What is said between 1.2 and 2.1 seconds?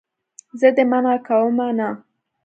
کومه نه.